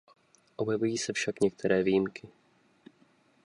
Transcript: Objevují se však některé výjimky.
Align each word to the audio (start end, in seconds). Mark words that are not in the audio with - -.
Objevují 0.55 0.97
se 0.97 1.13
však 1.13 1.41
některé 1.41 1.83
výjimky. 1.83 2.27